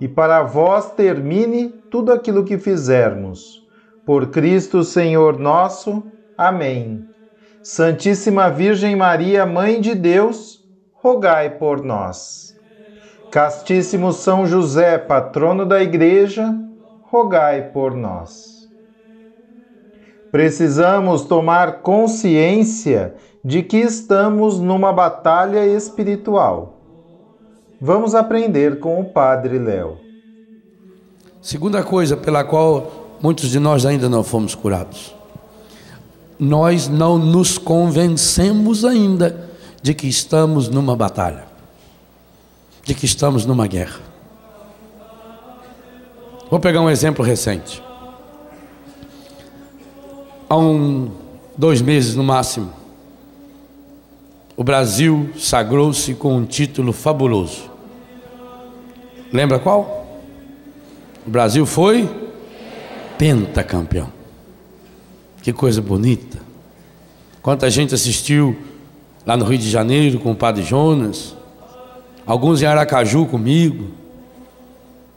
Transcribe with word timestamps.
e 0.00 0.08
para 0.08 0.42
vós 0.42 0.90
termine 0.92 1.68
tudo 1.90 2.12
aquilo 2.12 2.44
que 2.44 2.58
fizermos. 2.58 3.64
Por 4.04 4.28
Cristo 4.28 4.82
Senhor 4.82 5.38
nosso. 5.38 6.02
Amém. 6.36 7.08
Santíssima 7.62 8.50
Virgem 8.50 8.94
Maria, 8.96 9.46
Mãe 9.46 9.80
de 9.80 9.94
Deus, 9.94 10.62
rogai 10.92 11.50
por 11.50 11.82
nós. 11.82 12.54
Castíssimo 13.30 14.12
São 14.12 14.46
José, 14.46 14.98
patrono 14.98 15.64
da 15.64 15.82
Igreja, 15.82 16.54
rogai 17.02 17.70
por 17.70 17.94
nós. 17.94 18.68
Precisamos 20.30 21.22
tomar 21.22 21.80
consciência 21.80 23.14
de 23.44 23.62
que 23.62 23.78
estamos 23.78 24.58
numa 24.60 24.92
batalha 24.92 25.64
espiritual 25.66 26.73
Vamos 27.80 28.14
aprender 28.14 28.78
com 28.78 29.00
o 29.00 29.04
Padre 29.04 29.58
Léo. 29.58 29.98
Segunda 31.42 31.82
coisa 31.82 32.16
pela 32.16 32.44
qual 32.44 33.16
muitos 33.20 33.50
de 33.50 33.58
nós 33.58 33.84
ainda 33.84 34.08
não 34.08 34.24
fomos 34.24 34.54
curados. 34.54 35.14
Nós 36.38 36.88
não 36.88 37.18
nos 37.18 37.58
convencemos 37.58 38.84
ainda 38.84 39.50
de 39.82 39.92
que 39.92 40.08
estamos 40.08 40.68
numa 40.68 40.96
batalha, 40.96 41.44
de 42.82 42.94
que 42.94 43.04
estamos 43.04 43.44
numa 43.44 43.66
guerra. 43.66 44.00
Vou 46.50 46.60
pegar 46.60 46.80
um 46.80 46.88
exemplo 46.88 47.24
recente. 47.24 47.82
Há 50.48 50.56
um, 50.56 51.10
dois 51.56 51.82
meses 51.82 52.14
no 52.14 52.22
máximo, 52.22 52.72
o 54.56 54.62
Brasil 54.62 55.30
sagrou-se 55.36 56.14
com 56.14 56.36
um 56.36 56.44
título 56.44 56.92
fabuloso. 56.92 57.70
Lembra 59.32 59.58
qual? 59.58 60.20
O 61.26 61.30
Brasil 61.30 61.66
foi 61.66 62.08
pentacampeão. 63.18 64.12
Que 65.42 65.52
coisa 65.52 65.82
bonita. 65.82 66.38
Quanta 67.42 67.68
gente 67.68 67.94
assistiu 67.94 68.56
lá 69.26 69.36
no 69.36 69.44
Rio 69.44 69.58
de 69.58 69.68
Janeiro 69.68 70.18
com 70.20 70.30
o 70.30 70.36
Padre 70.36 70.62
Jonas. 70.62 71.36
Alguns 72.24 72.62
em 72.62 72.66
Aracaju 72.66 73.26
comigo. 73.26 73.90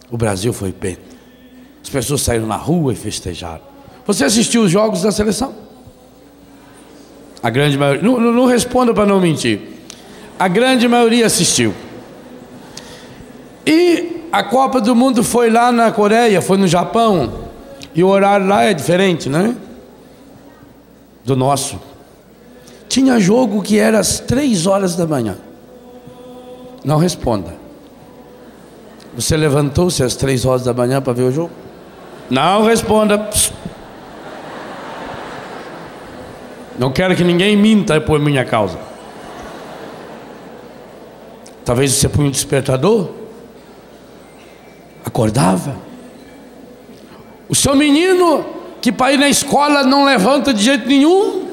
O 0.10 0.18
Brasil 0.18 0.52
foi 0.52 0.72
penta. 0.72 1.16
As 1.84 1.90
pessoas 1.90 2.22
saíram 2.22 2.48
na 2.48 2.58
rua 2.58 2.94
e 2.94 2.96
festejaram. 2.96 3.62
Você 4.06 4.26
assistiu 4.26 4.64
os 4.64 4.72
jogos 4.72 5.04
da 5.04 5.12
seleção? 5.12 5.67
A 7.48 7.50
grande 7.50 7.78
maioria. 7.78 8.04
Não, 8.04 8.20
não, 8.20 8.34
não 8.34 8.46
responda 8.46 8.94
para 8.94 9.06
não 9.06 9.22
mentir. 9.22 9.62
A 10.38 10.50
grande 10.50 10.86
maioria 10.86 11.26
assistiu. 11.26 11.74
E 13.66 14.28
a 14.34 14.44
Copa 14.44 14.82
do 14.82 14.94
Mundo 14.94 15.24
foi 15.24 15.50
lá 15.50 15.72
na 15.72 15.90
Coreia, 15.90 16.42
foi 16.42 16.58
no 16.58 16.68
Japão. 16.68 17.46
E 17.96 18.04
o 18.04 18.10
horário 18.10 18.46
lá 18.48 18.66
é 18.66 18.74
diferente, 18.74 19.30
né? 19.30 19.56
Do 21.24 21.38
nosso. 21.38 21.80
Tinha 22.90 23.18
jogo 23.18 23.62
que 23.62 23.80
era 23.80 23.98
às 23.98 24.20
três 24.20 24.68
horas 24.68 24.98
da 24.98 25.08
manhã. 25.08 25.38
Não 26.84 26.98
responda. 26.98 27.56
Você 29.16 29.38
levantou-se 29.38 30.04
às 30.04 30.18
três 30.18 30.44
horas 30.44 30.66
da 30.66 30.74
manhã 30.74 31.02
para 31.02 31.14
ver 31.14 31.24
o 31.24 31.32
jogo? 31.32 31.52
Não 32.30 32.66
responda. 32.66 33.30
Não 36.78 36.92
quero 36.92 37.16
que 37.16 37.24
ninguém 37.24 37.56
minta 37.56 38.00
por 38.00 38.20
minha 38.20 38.46
causa. 38.46 38.78
Talvez 41.66 41.92
você 41.92 42.08
ponha 42.08 42.28
um 42.28 42.32
despertador 42.32 43.10
acordava. 45.18 45.76
O 47.50 47.56
seu 47.56 47.76
menino, 47.76 48.46
que 48.82 48.92
para 48.92 49.14
ir 49.14 49.18
na 49.18 49.28
escola 49.28 49.84
não 49.84 50.06
levanta 50.06 50.54
de 50.54 50.64
jeito 50.64 50.88
nenhum, 50.88 51.48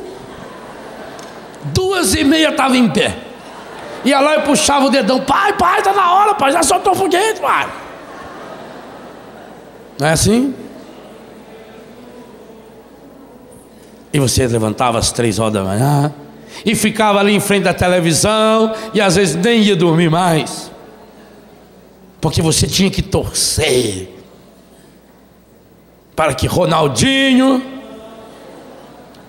duas 1.73 2.15
e 2.15 2.25
meia 2.25 2.51
estava 2.51 2.77
em 2.77 2.91
pé. 2.91 3.17
Ia 4.05 4.21
lá 4.21 4.37
e 4.37 4.43
puxava 4.43 4.85
o 4.85 4.91
dedão, 4.91 5.21
pai, 5.21 5.55
pai, 5.55 5.79
está 5.79 5.95
na 5.95 6.12
hora, 6.12 6.35
pai, 6.35 6.53
já 6.53 6.62
soltou 6.62 6.93
o 6.93 6.97
foguete, 6.97 7.41
pai. 7.41 7.69
Não 9.99 10.09
é 10.09 10.12
assim? 10.12 10.55
E 14.15 14.19
você 14.19 14.47
levantava 14.47 14.99
às 14.99 15.13
três 15.13 15.39
horas 15.39 15.53
da 15.53 15.63
manhã 15.63 16.15
e 16.65 16.75
ficava 16.75 17.19
ali 17.19 17.35
em 17.35 17.41
frente 17.41 17.65
da 17.65 17.75
televisão 17.75 18.73
e 18.95 19.01
às 19.01 19.17
vezes 19.17 19.35
nem 19.35 19.61
ia 19.61 19.77
dormir 19.77 20.09
mais 20.09 20.73
porque 22.25 22.41
você 22.41 22.67
tinha 22.67 22.91
que 22.91 23.03
torcer 23.03 24.09
para 26.17 26.33
que 26.33 26.47
Ronaldinho, 26.47 27.63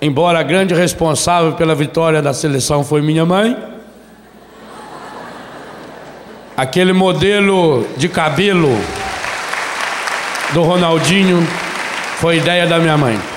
embora 0.02 0.40
a 0.40 0.44
grande 0.44 0.74
responsável 0.74 1.52
pela 1.56 1.76
vitória 1.76 2.22
da 2.22 2.34
seleção 2.34 2.86
foi 2.86 3.02
minha 3.02 3.26
mãe, 3.26 3.58
aquele 6.56 6.94
modelo 6.94 7.86
de 7.98 8.08
cabelo 8.08 8.70
do 10.54 10.64
Ronaldinho 10.64 11.46
foi 12.16 12.38
ideia 12.38 12.66
da 12.66 12.80
minha 12.80 12.98
mãe. 12.98 13.35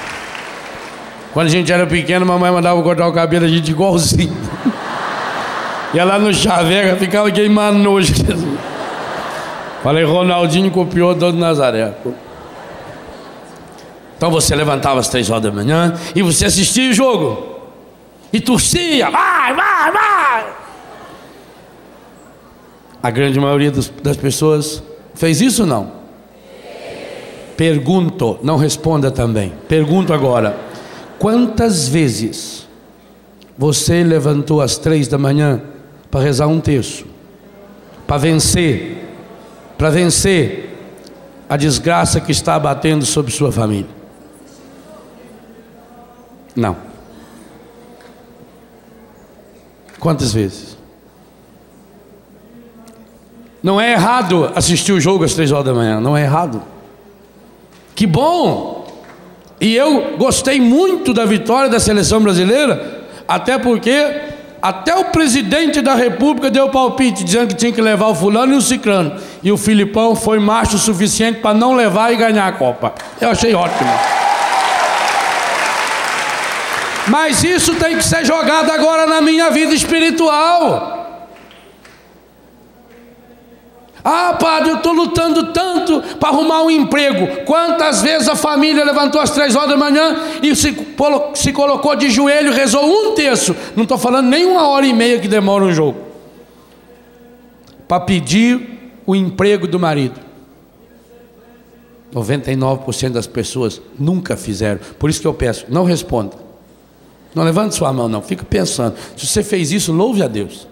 Quando 1.39 1.47
a 1.47 1.51
gente 1.51 1.73
era 1.73 1.87
pequeno, 1.87 2.27
mamãe 2.27 2.51
mandava 2.51 2.83
cortar 2.83 3.07
o 3.07 3.13
cabelo 3.13 3.45
a 3.45 3.49
gente 3.49 3.71
igualzinho. 3.71 4.37
E 5.95 5.99
ela 6.01 6.19
no 6.19 6.35
chaveca 6.35 6.97
ficava 6.97 7.31
queimando 7.31 7.79
nojo. 7.79 8.13
Falei, 9.81 10.03
Ronaldinho 10.03 10.69
copiou 10.73 11.15
do 11.15 11.33
Nazaré. 11.35 11.95
Então 14.17 14.33
você 14.33 14.53
levantava 14.57 14.99
às 14.99 15.09
três 15.09 15.31
horas 15.31 15.45
da 15.45 15.53
manhã 15.53 15.95
e 16.13 16.23
você 16.23 16.47
assistia 16.47 16.91
o 16.91 16.93
jogo. 16.93 17.61
E 18.33 18.41
torcia, 18.41 19.09
vai, 19.09 19.55
vai, 19.55 19.93
vai. 19.93 20.47
A 23.01 23.11
grande 23.13 23.39
maioria 23.39 23.71
das, 23.71 23.89
das 24.03 24.17
pessoas 24.17 24.83
fez 25.15 25.41
isso 25.41 25.63
ou 25.63 25.69
não? 25.69 25.93
Pergunto, 27.57 28.41
não 28.43 28.57
responda 28.57 29.09
também. 29.13 29.53
Pergunto 29.69 30.13
agora: 30.13 30.67
quantas 31.19 31.89
vezes 31.89 32.67
você 33.57 34.05
levantou 34.05 34.61
às 34.61 34.79
três 34.79 35.09
da 35.09 35.19
manhã 35.19 35.61
para 36.11 36.21
rezar 36.21 36.47
um 36.47 36.61
terço, 36.61 37.05
para 38.07 38.19
vencer 38.19 39.05
para 39.79 39.91
vencer 39.91 40.77
a 41.49 41.57
desgraça 41.57 42.21
que 42.21 42.33
está 42.33 42.57
abatendo 42.57 43.07
sobre 43.07 43.31
sua 43.31 43.53
família? 43.53 43.89
Não. 46.55 46.77
Quantas 50.01 50.33
vezes? 50.33 50.77
Não 53.63 53.81
é 53.81 53.93
errado 53.93 54.51
assistir 54.55 54.93
o 54.93 55.01
jogo 55.01 55.25
às 55.25 55.35
três 55.35 55.53
horas 55.53 55.67
da 55.67 55.75
manhã, 55.75 56.01
não 56.01 56.17
é 56.17 56.23
errado. 56.23 56.63
Que 57.95 58.07
bom! 58.07 58.78
E 59.61 59.75
eu 59.75 60.15
gostei 60.17 60.61
muito 60.61 61.13
da 61.13 61.25
vitória 61.25 61.69
da 61.69 61.81
seleção 61.81 62.21
brasileira, 62.21 63.03
até 63.27 63.59
porque 63.59 63.93
até 64.61 64.95
o 64.95 65.07
presidente 65.07 65.81
da 65.81 65.95
república 65.95 66.51
deu 66.51 66.69
palpite, 66.69 67.23
dizendo 67.23 67.49
que 67.49 67.55
tinha 67.55 67.73
que 67.73 67.81
levar 67.81 68.09
o 68.09 68.15
fulano 68.15 68.55
e 68.55 68.57
o 68.57 68.63
ciclano. 68.63 69.15
E 69.43 69.53
o 69.53 69.57
Filipão 69.57 70.17
foi 70.17 70.39
macho 70.39 70.77
o 70.77 70.79
suficiente 70.79 71.41
para 71.41 71.55
não 71.55 71.75
levar 71.75 72.13
e 72.13 72.17
ganhar 72.17 72.47
a 72.47 72.53
Copa. 72.53 72.93
Eu 73.21 73.31
achei 73.31 73.55
ótimo. 73.55 73.91
Mas 77.07 77.43
isso 77.43 77.75
tem 77.77 77.97
que 77.97 78.05
ser 78.05 78.25
jogado 78.25 78.71
agora 78.71 79.07
na 79.07 79.21
minha 79.21 79.51
vida 79.51 79.73
espiritual. 79.75 80.98
Ah, 84.05 84.37
padre, 84.39 84.71
eu 84.71 84.77
estou 84.77 84.93
lutando 84.93 85.53
tanto 85.53 86.01
para 86.19 86.29
arrumar 86.29 86.63
um 86.63 86.71
emprego. 86.71 87.45
Quantas 87.45 88.01
vezes 88.01 88.29
a 88.29 88.37
família 88.37 88.85
levantou 88.85 89.21
às 89.21 89.31
três 89.31 89.57
horas 89.57 89.71
da 89.71 89.77
manhã 89.77 90.17
e 90.43 90.55
se, 90.55 90.75
se 91.35 91.53
colocou 91.53 91.97
de 91.97 92.09
joelho, 92.11 92.53
rezou 92.53 92.85
um 92.85 93.15
terço. 93.15 93.55
Não 93.75 93.83
estou 93.83 93.99
falando 93.99 94.29
nem 94.29 94.47
uma 94.47 94.69
hora 94.69 94.87
e 94.87 94.93
meia 94.93 95.19
que 95.19 95.29
demora 95.29 95.65
um 95.65 95.73
jogo. 95.73 96.01
Para 97.87 98.01
pedir 98.01 98.93
o 99.05 99.17
emprego 99.17 99.67
do 99.67 99.79
marido. 99.79 100.21
99% 102.15 103.11
das 103.11 103.27
pessoas 103.27 103.81
nunca 103.99 104.37
fizeram. 104.37 104.81
Por 104.99 105.11
isso 105.11 105.21
que 105.21 105.27
eu 105.27 105.35
peço, 105.35 105.67
não 105.69 105.85
responda. 105.85 106.37
Não 107.35 107.45
levante 107.45 107.75
sua 107.75 107.93
mão, 107.93 108.09
não. 108.09 108.23
Fica 108.23 108.45
pensando. 108.45 108.97
Se 109.17 109.27
você 109.27 109.43
fez 109.43 109.71
isso, 109.73 109.93
louve 109.93 110.23
a 110.23 110.29
Deus. 110.29 110.67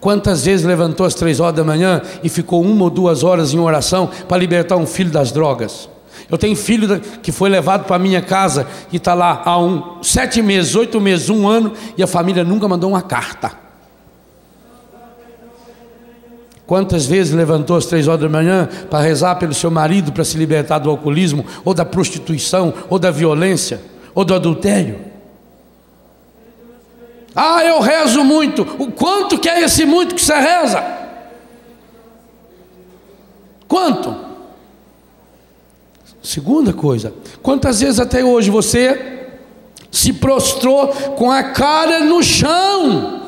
Quantas 0.00 0.46
vezes 0.46 0.64
levantou 0.64 1.04
às 1.04 1.14
três 1.14 1.40
horas 1.40 1.56
da 1.56 1.64
manhã 1.64 2.00
e 2.24 2.28
ficou 2.28 2.62
uma 2.62 2.84
ou 2.84 2.90
duas 2.90 3.22
horas 3.22 3.52
em 3.52 3.58
oração 3.58 4.08
para 4.26 4.38
libertar 4.38 4.76
um 4.76 4.86
filho 4.86 5.10
das 5.10 5.30
drogas? 5.30 5.88
Eu 6.30 6.38
tenho 6.38 6.56
filho 6.56 7.00
que 7.22 7.30
foi 7.30 7.50
levado 7.50 7.84
para 7.84 7.98
minha 7.98 8.22
casa 8.22 8.66
e 8.90 8.96
está 8.96 9.14
lá 9.14 9.42
há 9.44 9.58
um, 9.58 10.02
sete 10.02 10.40
meses, 10.40 10.74
oito 10.74 11.00
meses, 11.00 11.28
um 11.28 11.46
ano 11.46 11.72
e 11.98 12.02
a 12.02 12.06
família 12.06 12.42
nunca 12.42 12.66
mandou 12.66 12.90
uma 12.90 13.02
carta. 13.02 13.52
Quantas 16.66 17.04
vezes 17.04 17.32
levantou 17.34 17.76
às 17.76 17.86
três 17.86 18.06
horas 18.06 18.20
da 18.20 18.28
manhã 18.28 18.68
para 18.88 19.00
rezar 19.00 19.34
pelo 19.34 19.52
seu 19.52 19.72
marido 19.72 20.12
para 20.12 20.24
se 20.24 20.38
libertar 20.38 20.78
do 20.78 20.88
alcoolismo, 20.88 21.44
ou 21.64 21.74
da 21.74 21.84
prostituição, 21.84 22.72
ou 22.88 22.96
da 22.96 23.10
violência, 23.10 23.80
ou 24.14 24.24
do 24.24 24.32
adultério? 24.32 25.09
Ah, 27.34 27.64
eu 27.64 27.80
rezo 27.80 28.24
muito. 28.24 28.62
O 28.78 28.90
quanto 28.90 29.38
que 29.38 29.48
é 29.48 29.62
esse 29.62 29.84
muito 29.84 30.14
que 30.14 30.20
você 30.20 30.34
reza? 30.34 30.82
Quanto? 33.68 34.16
Segunda 36.22 36.72
coisa, 36.72 37.14
quantas 37.40 37.80
vezes 37.80 37.98
até 37.98 38.22
hoje 38.22 38.50
você 38.50 39.28
se 39.90 40.12
prostrou 40.12 40.88
com 40.88 41.30
a 41.30 41.44
cara 41.44 42.00
no 42.04 42.22
chão? 42.22 43.20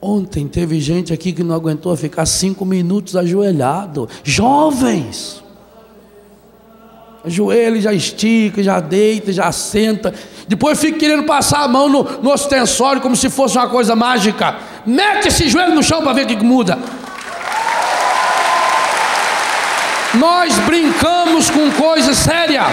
Ontem 0.00 0.48
teve 0.48 0.80
gente 0.80 1.12
aqui 1.12 1.32
que 1.32 1.42
não 1.42 1.54
aguentou 1.54 1.96
ficar 1.96 2.26
cinco 2.26 2.64
minutos 2.64 3.16
ajoelhado. 3.16 4.08
Jovens. 4.22 5.43
Ajoelha, 7.24 7.80
já 7.80 7.92
estica, 7.92 8.62
já 8.62 8.80
deita, 8.80 9.32
já 9.32 9.50
senta. 9.50 10.12
Depois 10.46 10.78
fica 10.78 10.98
querendo 10.98 11.24
passar 11.24 11.62
a 11.62 11.68
mão 11.68 11.88
no, 11.88 12.02
no 12.20 12.30
ostensório 12.30 13.00
como 13.00 13.16
se 13.16 13.30
fosse 13.30 13.56
uma 13.56 13.66
coisa 13.66 13.96
mágica. 13.96 14.56
Mete 14.84 15.28
esse 15.28 15.48
joelho 15.48 15.74
no 15.74 15.82
chão 15.82 16.02
para 16.02 16.12
ver 16.12 16.24
o 16.24 16.28
que 16.28 16.36
muda. 16.44 16.78
Nós 20.18 20.58
brincamos 20.58 21.48
com 21.48 21.70
coisa 21.72 22.12
séria. 22.12 22.64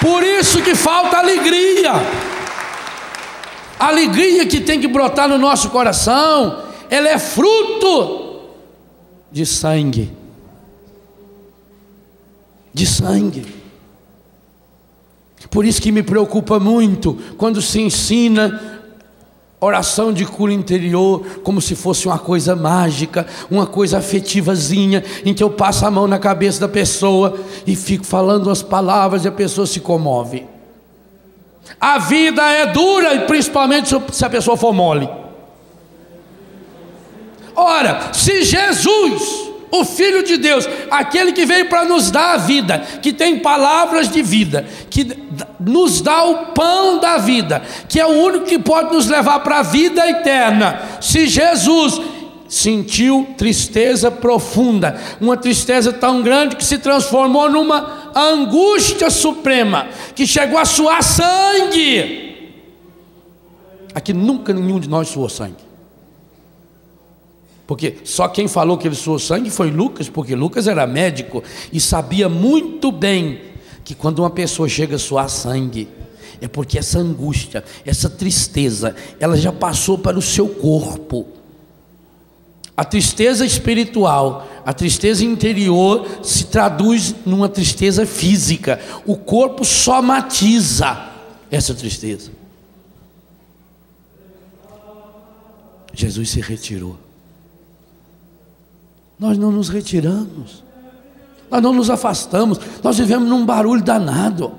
Por 0.00 0.22
isso 0.22 0.62
que 0.62 0.76
falta 0.76 1.18
alegria. 1.18 1.92
A 3.78 3.88
alegria 3.88 4.46
que 4.46 4.60
tem 4.60 4.80
que 4.80 4.86
brotar 4.86 5.28
no 5.28 5.36
nosso 5.36 5.70
coração, 5.70 6.62
ela 6.88 7.08
é 7.08 7.18
fruto 7.18 8.40
de 9.32 9.44
sangue. 9.44 10.12
De 12.72 12.86
sangue. 12.86 13.53
Por 15.50 15.64
isso 15.64 15.80
que 15.80 15.92
me 15.92 16.02
preocupa 16.02 16.58
muito 16.58 17.18
quando 17.36 17.60
se 17.60 17.80
ensina 17.80 18.74
oração 19.64 20.12
de 20.12 20.26
cura 20.26 20.52
interior 20.52 21.24
como 21.42 21.60
se 21.60 21.74
fosse 21.74 22.06
uma 22.06 22.18
coisa 22.18 22.54
mágica, 22.54 23.26
uma 23.50 23.66
coisa 23.66 23.98
afetivazinha, 23.98 25.02
em 25.24 25.32
que 25.32 25.42
eu 25.42 25.50
passo 25.50 25.86
a 25.86 25.90
mão 25.90 26.06
na 26.06 26.18
cabeça 26.18 26.60
da 26.60 26.68
pessoa 26.68 27.38
e 27.66 27.74
fico 27.74 28.04
falando 28.04 28.50
as 28.50 28.62
palavras 28.62 29.24
e 29.24 29.28
a 29.28 29.32
pessoa 29.32 29.66
se 29.66 29.80
comove. 29.80 30.46
A 31.80 31.98
vida 31.98 32.42
é 32.42 32.66
dura, 32.66 33.20
principalmente 33.22 33.88
se 34.12 34.24
a 34.24 34.30
pessoa 34.30 34.56
for 34.56 34.72
mole. 34.72 35.08
Ora, 37.56 38.12
se 38.12 38.42
Jesus, 38.42 39.50
o 39.80 39.84
Filho 39.84 40.22
de 40.22 40.36
Deus, 40.36 40.68
aquele 40.90 41.32
que 41.32 41.44
veio 41.44 41.68
para 41.68 41.84
nos 41.84 42.10
dar 42.10 42.34
a 42.34 42.36
vida, 42.36 42.78
que 43.02 43.12
tem 43.12 43.38
palavras 43.38 44.08
de 44.08 44.22
vida, 44.22 44.66
que 44.88 45.06
nos 45.58 46.00
dá 46.00 46.24
o 46.24 46.46
pão 46.46 46.98
da 46.98 47.18
vida, 47.18 47.62
que 47.88 47.98
é 47.98 48.06
o 48.06 48.10
único 48.10 48.46
que 48.46 48.58
pode 48.58 48.94
nos 48.94 49.08
levar 49.08 49.40
para 49.40 49.58
a 49.58 49.62
vida 49.62 50.08
eterna, 50.08 50.80
se 51.00 51.26
Jesus 51.26 52.00
sentiu 52.48 53.34
tristeza 53.36 54.10
profunda, 54.10 55.00
uma 55.20 55.36
tristeza 55.36 55.92
tão 55.92 56.22
grande 56.22 56.54
que 56.54 56.64
se 56.64 56.78
transformou 56.78 57.50
numa 57.50 58.12
angústia 58.14 59.10
suprema, 59.10 59.88
que 60.14 60.26
chegou 60.26 60.58
a 60.58 60.64
suar 60.64 61.02
sangue. 61.02 62.32
Aqui 63.92 64.12
nunca 64.12 64.52
nenhum 64.52 64.78
de 64.78 64.88
nós 64.88 65.08
suou 65.08 65.28
sangue. 65.28 65.63
Porque 67.66 67.96
só 68.04 68.28
quem 68.28 68.46
falou 68.46 68.76
que 68.76 68.86
ele 68.86 68.94
suou 68.94 69.18
sangue 69.18 69.50
foi 69.50 69.70
Lucas, 69.70 70.08
porque 70.08 70.34
Lucas 70.34 70.66
era 70.66 70.86
médico 70.86 71.42
e 71.72 71.80
sabia 71.80 72.28
muito 72.28 72.92
bem 72.92 73.40
que 73.82 73.94
quando 73.94 74.18
uma 74.20 74.30
pessoa 74.30 74.68
chega 74.68 74.96
a 74.96 74.98
suar 74.98 75.28
sangue, 75.28 75.88
é 76.40 76.48
porque 76.48 76.78
essa 76.78 76.98
angústia, 76.98 77.64
essa 77.86 78.08
tristeza, 78.10 78.94
ela 79.18 79.36
já 79.36 79.52
passou 79.52 79.96
para 79.96 80.18
o 80.18 80.22
seu 80.22 80.48
corpo. 80.48 81.26
A 82.76 82.84
tristeza 82.84 83.46
espiritual, 83.46 84.48
a 84.66 84.72
tristeza 84.72 85.24
interior 85.24 86.06
se 86.22 86.44
traduz 86.46 87.14
numa 87.24 87.48
tristeza 87.48 88.04
física. 88.04 88.80
O 89.06 89.16
corpo 89.16 89.64
somatiza 89.64 91.12
essa 91.50 91.72
tristeza. 91.72 92.32
Jesus 95.92 96.30
se 96.30 96.40
retirou. 96.40 97.03
Nós 99.24 99.38
não 99.38 99.50
nos 99.50 99.70
retiramos. 99.70 100.62
Nós 101.50 101.62
não 101.62 101.72
nos 101.72 101.88
afastamos. 101.88 102.60
Nós 102.82 102.98
vivemos 102.98 103.26
num 103.26 103.46
barulho 103.46 103.82
danado 103.82 104.52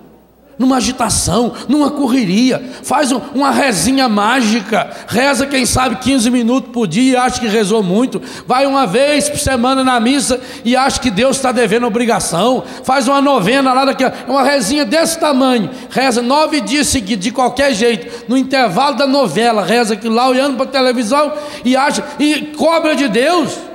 numa 0.58 0.78
agitação, 0.78 1.52
numa 1.68 1.92
correria, 1.92 2.64
faz 2.82 3.12
uma 3.12 3.52
rezinha 3.52 4.08
mágica, 4.08 4.90
reza 5.06 5.46
quem 5.46 5.66
sabe 5.66 5.98
15 5.98 6.32
minutos 6.32 6.72
por 6.72 6.88
dia, 6.88 7.24
acha 7.24 7.42
que 7.42 7.48
rezou 7.48 7.84
muito, 7.84 8.22
vai 8.48 8.66
uma 8.66 8.88
vez 8.88 9.28
por 9.28 9.38
semana 9.38 9.84
na 9.84 10.00
missa 10.00 10.40
e 10.64 10.74
acha 10.74 10.98
que 11.02 11.12
Deus 11.12 11.36
está 11.36 11.52
devendo 11.52 11.86
obrigação, 11.86 12.64
faz 12.86 13.06
uma 13.06 13.22
novena 13.22 13.74
lá 13.74 13.84
daqui, 13.84 14.06
uma 14.30 14.44
rezinha 14.44 14.86
desse 14.86 15.20
tamanho, 15.20 15.70
reza 15.90 16.22
nove 16.22 16.62
dias 16.62 16.88
seguidos, 16.88 17.26
de 17.26 17.32
qualquer 17.32 17.74
jeito, 17.74 18.24
no 18.30 18.38
intervalo 18.38 18.96
da 18.96 19.06
novela, 19.06 19.62
reza 19.62 19.96
aquilo 19.96 20.16
lá, 20.16 20.30
olhando 20.30 20.56
para 20.56 20.66
a 20.68 20.70
televisão 20.70 21.34
e 21.66 21.76
acha, 21.76 22.02
e 22.18 22.54
cobra 22.56 22.96
de 22.96 23.10
Deus. 23.10 23.75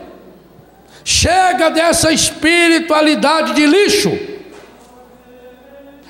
Chega 1.04 1.70
dessa 1.70 2.12
espiritualidade 2.12 3.54
de 3.54 3.66
lixo 3.66 4.30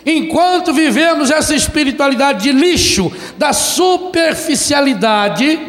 Enquanto 0.04 0.72
vivemos 0.72 1.30
essa 1.30 1.54
espiritualidade 1.54 2.42
de 2.42 2.50
lixo, 2.52 3.12
da 3.36 3.52
superficialidade, 3.52 5.60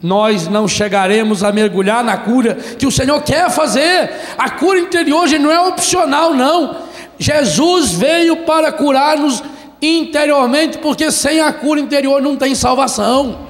nós 0.00 0.48
não 0.48 0.66
chegaremos 0.68 1.42
a 1.42 1.50
mergulhar 1.52 2.04
na 2.04 2.16
cura 2.16 2.54
que 2.54 2.86
o 2.86 2.92
Senhor 2.92 3.20
quer 3.22 3.50
fazer. 3.50 4.12
A 4.38 4.50
cura 4.50 4.78
interior 4.78 5.24
hoje 5.24 5.36
não 5.38 5.50
é 5.50 5.60
opcional, 5.60 6.32
não. 6.32 6.76
Jesus 7.18 7.92
veio 7.92 8.44
para 8.44 8.72
curar-nos 8.72 9.42
interiormente, 9.82 10.78
porque 10.78 11.10
sem 11.10 11.40
a 11.40 11.52
cura 11.52 11.80
interior 11.80 12.22
não 12.22 12.36
tem 12.36 12.54
salvação. 12.54 13.49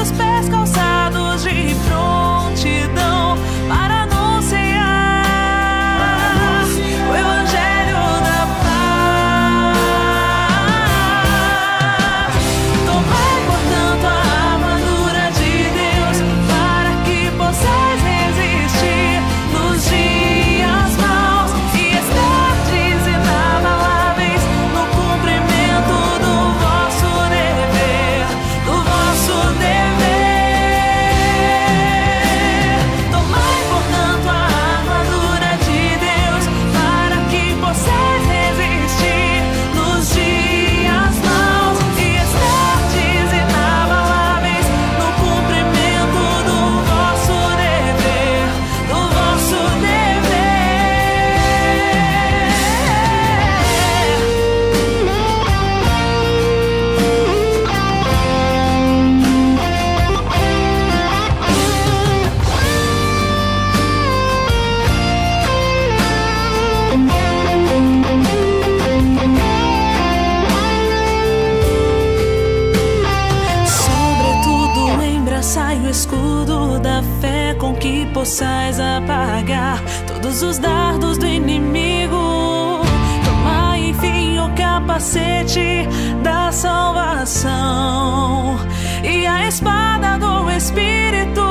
esos 0.00 0.27
com 77.68 77.74
que 77.74 78.06
possais 78.14 78.80
apagar 78.80 79.82
todos 80.06 80.42
os 80.42 80.58
dardos 80.58 81.18
do 81.18 81.26
inimigo. 81.26 82.80
Toma 83.24 83.76
enfim 83.78 84.38
o 84.38 84.48
capacete 84.54 85.86
da 86.22 86.50
salvação 86.50 87.48
e 89.04 89.26
a 89.26 89.46
espada 89.46 90.16
do 90.18 90.50
Espírito, 90.50 91.42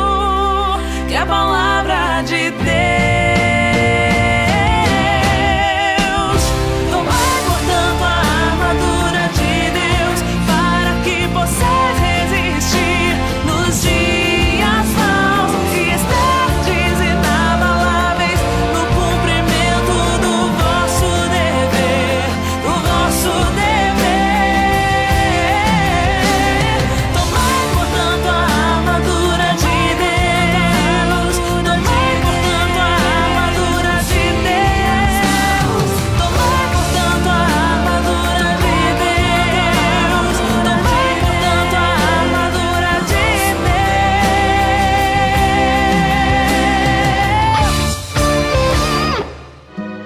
que 1.08 1.14
é 1.14 1.20
a 1.20 1.26
palavra 1.26 2.24
de 2.24 2.50
Deus. 2.50 3.37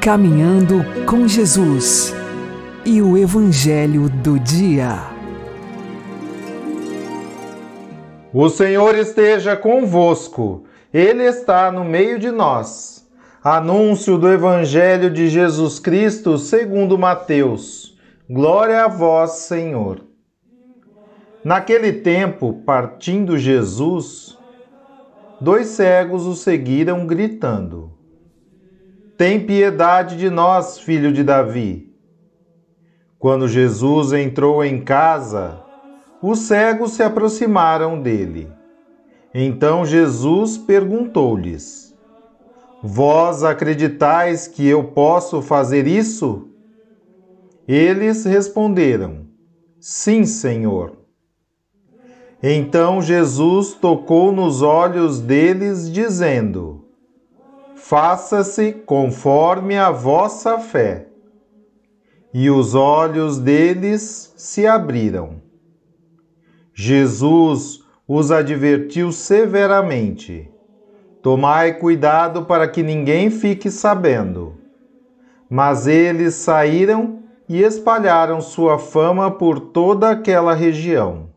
Caminhando 0.04 0.84
com 1.06 1.28
Jesus 1.28 2.12
e 2.84 3.04
o 3.04 3.16
Evangelho 3.16 4.10
do 4.10 4.40
Dia. 4.40 4.98
O 8.34 8.50
Senhor 8.50 8.96
esteja 8.96 9.56
convosco, 9.56 10.64
Ele 10.92 11.22
está 11.22 11.72
no 11.72 11.86
meio 11.86 12.18
de 12.18 12.32
nós. 12.32 13.08
Anúncio 13.44 14.18
do 14.18 14.28
Evangelho 14.28 15.12
de 15.12 15.30
Jesus 15.30 15.78
Cristo 15.78 16.36
segundo 16.40 16.98
Mateus. 16.98 17.96
Glória 18.28 18.86
a 18.86 18.88
vós, 18.88 19.34
Senhor. 19.34 20.02
Naquele 21.44 21.94
tempo, 21.94 22.64
partindo 22.66 23.38
Jesus, 23.38 24.36
dois 25.40 25.68
cegos 25.68 26.26
o 26.26 26.34
seguiram 26.34 27.06
gritando. 27.06 28.01
Tem 29.22 29.40
piedade 29.40 30.18
de 30.18 30.32
nós, 30.32 30.80
filho 30.80 31.14
de 31.14 31.24
Davi. 31.24 31.94
Quando 33.20 33.48
Jesus 33.48 34.14
entrou 34.14 34.66
em 34.66 34.82
casa, 34.82 35.62
os 36.24 36.40
cegos 36.40 36.94
se 36.94 37.04
aproximaram 37.04 38.02
dele. 38.02 38.52
Então 39.32 39.86
Jesus 39.86 40.58
perguntou-lhes: 40.58 41.96
Vós 42.82 43.44
acreditais 43.44 44.48
que 44.48 44.68
eu 44.68 44.86
posso 44.86 45.40
fazer 45.40 45.86
isso? 45.86 46.50
Eles 47.68 48.26
responderam: 48.26 49.28
Sim, 49.80 50.26
Senhor. 50.26 50.98
Então 52.42 53.04
Jesus 53.04 53.76
tocou 53.76 54.32
nos 54.32 54.64
olhos 54.64 55.20
deles, 55.20 55.92
dizendo: 55.92 56.81
faça-se 57.92 58.72
conforme 58.72 59.78
a 59.78 59.92
vossa 59.92 60.58
fé. 60.58 61.08
E 62.34 62.50
os 62.50 62.74
olhos 62.74 63.38
deles 63.38 64.34
se 64.38 64.66
abriram. 64.66 65.42
Jesus 66.74 67.84
os 68.08 68.32
advertiu 68.32 69.12
severamente: 69.12 70.50
Tomai 71.22 71.74
cuidado 71.80 72.46
para 72.46 72.66
que 72.66 72.82
ninguém 72.82 73.30
fique 73.30 73.70
sabendo. 73.70 74.56
Mas 75.50 75.86
eles 75.86 76.36
saíram 76.36 77.24
e 77.50 77.62
espalharam 77.62 78.40
sua 78.40 78.80
fama 78.80 79.30
por 79.30 79.60
toda 79.60 80.12
aquela 80.12 80.54
região. 80.54 81.31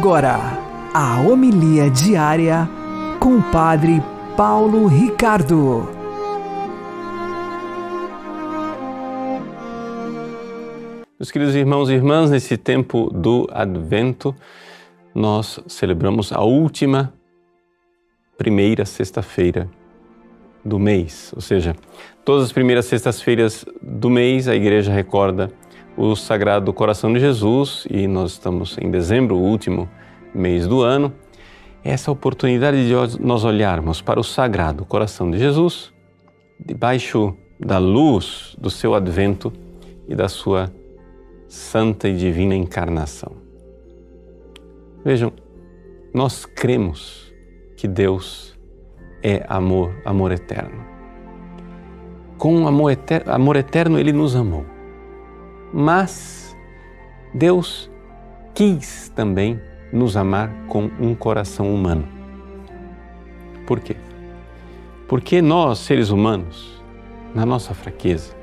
Agora, 0.00 0.38
a 0.94 1.20
homilia 1.20 1.90
diária 1.90 2.66
com 3.20 3.36
o 3.36 3.42
Padre 3.52 4.02
Paulo 4.34 4.86
Ricardo. 4.86 5.86
Meus 11.18 11.30
queridos 11.30 11.54
irmãos 11.54 11.90
e 11.90 11.92
irmãs, 11.92 12.30
nesse 12.30 12.56
tempo 12.56 13.10
do 13.12 13.46
Advento, 13.52 14.34
nós 15.14 15.60
celebramos 15.66 16.32
a 16.32 16.40
última 16.40 17.12
primeira 18.38 18.86
sexta-feira 18.86 19.68
do 20.64 20.78
mês, 20.78 21.30
ou 21.36 21.42
seja, 21.42 21.76
todas 22.24 22.44
as 22.44 22.52
primeiras 22.52 22.86
sextas-feiras 22.86 23.66
do 23.82 24.08
mês 24.08 24.48
a 24.48 24.56
igreja 24.56 24.90
recorda 24.90 25.52
o 25.96 26.14
Sagrado 26.14 26.72
Coração 26.72 27.12
de 27.12 27.20
Jesus 27.20 27.86
e 27.90 28.06
nós 28.06 28.32
estamos 28.32 28.76
em 28.78 28.90
dezembro, 28.90 29.36
o 29.36 29.42
último 29.42 29.88
mês 30.34 30.66
do 30.66 30.82
ano. 30.82 31.12
Essa 31.82 32.10
oportunidade 32.10 32.86
de 32.86 33.22
nós 33.22 33.44
olharmos 33.44 34.00
para 34.02 34.20
o 34.20 34.24
Sagrado 34.24 34.84
Coração 34.84 35.30
de 35.30 35.38
Jesus 35.38 35.92
debaixo 36.58 37.36
da 37.58 37.78
luz 37.78 38.56
do 38.58 38.70
seu 38.70 38.94
advento 38.94 39.52
e 40.08 40.14
da 40.14 40.28
sua 40.28 40.72
santa 41.48 42.08
e 42.08 42.16
divina 42.16 42.54
encarnação. 42.54 43.32
Vejam, 45.04 45.32
nós 46.12 46.44
cremos 46.44 47.32
que 47.76 47.88
Deus 47.88 48.58
é 49.22 49.44
amor, 49.48 49.94
amor 50.04 50.32
eterno. 50.32 50.84
Com 52.36 52.66
amor 52.66 52.92
eterno, 52.92 53.32
amor 53.32 53.56
eterno 53.56 53.98
ele 53.98 54.12
nos 54.12 54.36
amou. 54.36 54.64
Mas 55.72 56.56
Deus 57.32 57.90
quis 58.54 59.10
também 59.14 59.60
nos 59.92 60.16
amar 60.16 60.50
com 60.68 60.90
um 61.00 61.14
coração 61.14 61.72
humano. 61.74 62.06
Por 63.66 63.80
quê? 63.80 63.96
Porque 65.08 65.40
nós, 65.40 65.78
seres 65.78 66.10
humanos, 66.10 66.82
na 67.34 67.46
nossa 67.46 67.74
fraqueza, 67.74 68.34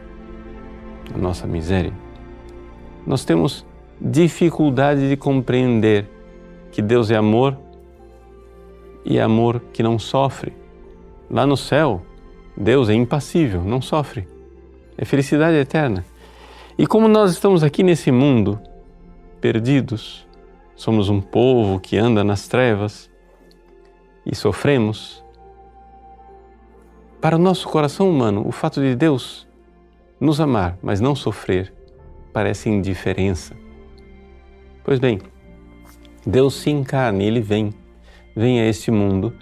na 1.12 1.18
nossa 1.18 1.46
miséria, 1.48 1.94
nós 3.06 3.24
temos 3.24 3.66
dificuldade 4.00 5.10
de 5.10 5.18
compreender 5.18 6.10
que 6.72 6.82
Deus 6.82 7.10
é 7.10 7.16
amor 7.16 7.58
e 9.04 9.18
é 9.18 9.22
amor 9.22 9.62
que 9.72 9.82
não 9.82 9.98
sofre. 9.98 10.54
Lá 11.30 11.46
no 11.46 11.58
céu, 11.58 12.02
Deus 12.56 12.90
é 12.90 12.94
impassível, 12.94 13.64
não 13.64 13.82
sofre. 13.82 14.28
É 14.98 15.06
felicidade 15.06 15.58
eterna. 15.58 16.06
E 16.80 16.86
como 16.86 17.08
nós 17.08 17.32
estamos 17.32 17.64
aqui 17.64 17.82
nesse 17.82 18.12
mundo, 18.12 18.62
perdidos, 19.42 20.28
somos 20.76 21.10
um 21.10 21.20
povo 21.20 21.80
que 21.80 21.98
anda 21.98 22.24
nas 22.24 22.48
trevas 22.48 23.10
e 24.24 24.36
sofremos, 24.36 25.24
para 27.20 27.36
o 27.36 27.40
nosso 27.40 27.68
coração 27.68 28.08
humano, 28.08 28.48
o 28.48 28.52
fato 28.52 28.80
de 28.80 28.96
Deus 28.96 29.48
nos 30.20 30.40
amar, 30.40 30.78
mas 30.80 31.02
não 31.02 31.16
sofrer, 31.16 31.74
parece 32.32 32.70
indiferença. 32.70 33.56
Pois 34.84 35.00
bem, 35.00 35.20
Deus 36.28 36.54
se 36.54 36.70
encarna 36.70 37.24
Ele 37.24 37.42
vem, 37.42 37.74
vem 38.36 38.62
a 38.62 38.68
este 38.68 38.92
mundo 38.92 39.34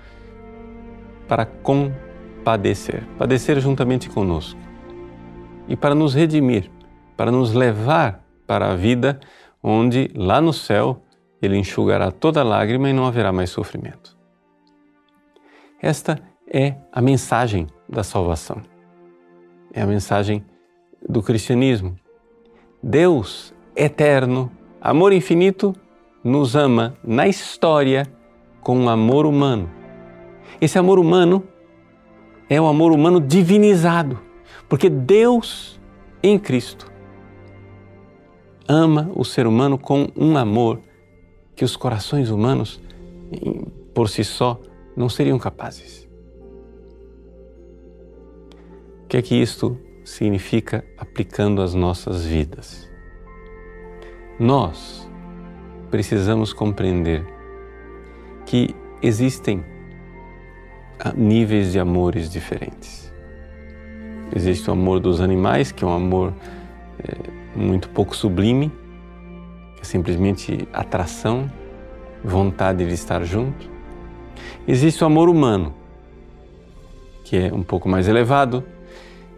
para 1.27 1.45
compadecer, 1.45 3.03
padecer 3.17 3.59
juntamente 3.59 4.09
conosco 4.09 4.57
e 5.67 5.75
para 5.75 5.93
nos 5.93 6.13
redimir 6.13 6.71
para 7.15 7.31
nos 7.31 7.53
levar 7.53 8.23
para 8.45 8.71
a 8.71 8.75
vida 8.75 9.19
onde, 9.61 10.11
lá 10.15 10.39
no 10.39 10.53
céu, 10.53 11.01
Ele 11.41 11.57
enxugará 11.57 12.11
toda 12.11 12.43
lágrima 12.43 12.89
e 12.89 12.93
não 12.93 13.05
haverá 13.05 13.31
mais 13.31 13.49
sofrimento. 13.49 14.15
Esta 15.81 16.19
é 16.47 16.75
a 16.91 17.01
mensagem 17.01 17.67
da 17.87 18.03
salvação. 18.03 18.61
É 19.73 19.81
a 19.81 19.87
mensagem 19.87 20.43
do 21.07 21.21
cristianismo. 21.21 21.95
Deus 22.81 23.53
eterno, 23.75 24.51
amor 24.79 25.11
infinito, 25.11 25.75
nos 26.23 26.55
ama 26.55 26.95
na 27.03 27.27
história 27.27 28.07
com 28.61 28.77
um 28.77 28.89
amor 28.89 29.25
humano. 29.25 29.69
Esse 30.61 30.77
amor 30.79 30.97
humano 30.97 31.43
é 32.49 32.59
o 32.61 32.67
amor 32.67 32.91
humano 32.91 33.19
divinizado, 33.19 34.19
porque 34.69 34.89
Deus 34.89 35.79
em 36.23 36.39
Cristo 36.39 36.94
ama 38.67 39.11
o 39.15 39.23
ser 39.23 39.47
humano 39.47 39.77
com 39.77 40.09
um 40.15 40.37
amor 40.37 40.79
que 41.55 41.63
os 41.63 41.75
corações 41.75 42.29
humanos, 42.29 42.81
por 43.93 44.09
si 44.09 44.23
só, 44.23 44.59
não 44.95 45.09
seriam 45.09 45.39
capazes. 45.39 46.07
O 49.03 49.07
que 49.07 49.17
é 49.17 49.21
que 49.21 49.35
isto 49.35 49.77
significa 50.03 50.83
aplicando 50.97 51.61
às 51.61 51.73
nossas 51.73 52.25
vidas? 52.25 52.89
Nós 54.39 55.09
precisamos 55.89 56.51
compreender 56.51 57.25
que 58.45 58.75
existem 59.01 59.63
ah, 60.99 61.13
níveis 61.15 61.71
de 61.71 61.79
amores 61.79 62.29
diferentes. 62.29 63.13
Existe 64.35 64.69
o 64.69 64.73
amor 64.73 64.99
dos 64.99 65.21
animais, 65.21 65.71
que 65.71 65.83
é 65.83 65.87
um 65.87 65.93
amor 65.93 66.33
é, 66.99 67.44
muito 67.55 67.89
pouco 67.89 68.15
sublime, 68.15 68.71
que 69.75 69.81
é 69.81 69.85
simplesmente 69.85 70.67
atração, 70.73 71.49
vontade 72.23 72.85
de 72.85 72.93
estar 72.93 73.23
junto. 73.23 73.69
Existe 74.67 75.03
o 75.03 75.07
amor 75.07 75.29
humano, 75.29 75.73
que 77.23 77.37
é 77.37 77.53
um 77.53 77.63
pouco 77.63 77.87
mais 77.87 78.07
elevado, 78.07 78.63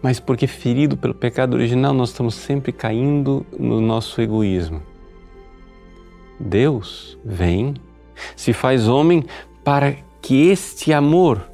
mas 0.02 0.20
porque 0.20 0.48
ferido 0.48 0.96
pelo 0.96 1.14
pecado 1.14 1.54
original, 1.54 1.94
nós 1.94 2.10
estamos 2.10 2.36
sempre 2.36 2.72
caindo 2.72 3.46
no 3.58 3.82
nosso 3.82 4.22
egoísmo. 4.22 4.82
Deus 6.40 7.18
vem, 7.26 7.74
se 8.36 8.54
faz 8.54 8.88
homem 8.88 9.26
para 9.64 9.96
que 10.22 10.48
este 10.48 10.94
amor 10.94 11.50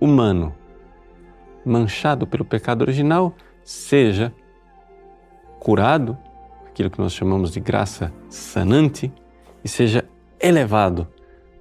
humano, 0.00 0.54
manchado 1.64 2.26
pelo 2.26 2.44
pecado 2.44 2.82
original, 2.82 3.34
seja 3.62 4.32
curado, 5.62 6.18
aquilo 6.66 6.90
que 6.90 6.98
nós 6.98 7.12
chamamos 7.12 7.52
de 7.52 7.60
graça 7.60 8.12
sanante, 8.28 9.12
e 9.62 9.68
seja 9.68 10.04
elevado, 10.40 11.06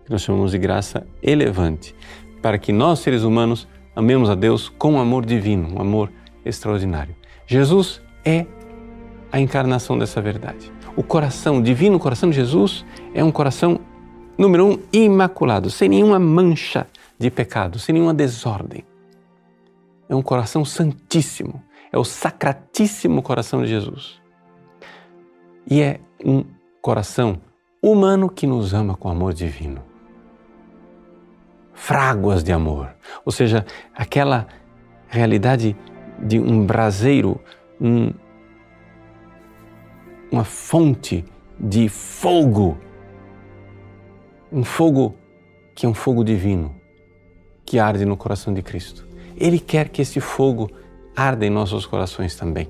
que 0.03 0.11
nós 0.11 0.23
chamamos 0.23 0.49
de 0.49 0.57
graça 0.57 1.05
elevante, 1.21 1.93
para 2.41 2.57
que 2.57 2.71
nós, 2.71 2.97
seres 2.97 3.21
humanos, 3.21 3.67
amemos 3.95 4.27
a 4.27 4.33
Deus 4.33 4.69
com 4.69 4.93
um 4.93 4.99
amor 4.99 5.23
divino, 5.23 5.75
um 5.75 5.79
amor 5.79 6.11
extraordinário. 6.43 7.15
Jesus 7.45 8.01
é 8.25 8.47
a 9.31 9.39
encarnação 9.39 9.99
dessa 9.99 10.19
verdade. 10.19 10.73
O 10.97 11.03
coração, 11.03 11.59
o 11.59 11.61
divino 11.61 11.99
coração 11.99 12.31
de 12.31 12.35
Jesus, 12.35 12.83
é 13.13 13.23
um 13.23 13.31
coração, 13.31 13.79
número 14.35 14.65
um, 14.65 14.79
imaculado, 14.91 15.69
sem 15.69 15.87
nenhuma 15.87 16.17
mancha 16.17 16.87
de 17.19 17.29
pecado, 17.29 17.77
sem 17.77 17.93
nenhuma 17.93 18.15
desordem. 18.15 18.83
É 20.09 20.15
um 20.15 20.23
coração 20.23 20.65
santíssimo, 20.65 21.61
é 21.91 21.97
o 21.97 22.03
sacratíssimo 22.03 23.21
coração 23.21 23.61
de 23.61 23.67
Jesus. 23.67 24.21
E 25.69 25.81
é 25.81 25.99
um 26.23 26.45
coração 26.81 27.41
humano 27.81 28.29
que 28.29 28.47
nos 28.47 28.73
ama 28.73 28.95
com 28.95 29.09
amor 29.09 29.33
divino. 29.33 29.83
Fráguas 31.73 32.43
de 32.43 32.51
amor, 32.51 32.95
ou 33.25 33.31
seja, 33.31 33.65
aquela 33.95 34.47
realidade 35.07 35.75
de 36.19 36.39
um 36.39 36.65
braseiro, 36.65 37.39
um, 37.79 38.13
uma 40.31 40.43
fonte 40.43 41.25
de 41.59 41.89
fogo, 41.89 42.77
um 44.51 44.63
fogo 44.63 45.15
que 45.73 45.85
é 45.85 45.89
um 45.89 45.93
fogo 45.93 46.23
divino, 46.23 46.75
que 47.65 47.79
arde 47.79 48.05
no 48.05 48.15
coração 48.15 48.53
de 48.53 48.61
Cristo. 48.61 49.07
Ele 49.35 49.59
quer 49.59 49.89
que 49.89 50.03
esse 50.03 50.19
fogo 50.19 50.69
arda 51.15 51.45
em 51.45 51.49
nossos 51.49 51.85
corações 51.85 52.35
também. 52.35 52.67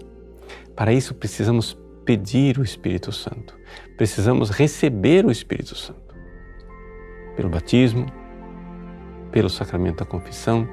Para 0.75 0.93
isso, 0.93 1.13
precisamos 1.13 1.77
pedir 2.05 2.57
o 2.57 2.63
Espírito 2.63 3.11
Santo, 3.11 3.55
precisamos 3.97 4.49
receber 4.49 5.25
o 5.25 5.31
Espírito 5.31 5.75
Santo 5.75 6.15
pelo 7.35 7.49
batismo, 7.49 8.05
pelo 9.31 9.49
sacramento 9.49 9.99
da 9.99 10.05
confissão, 10.05 10.67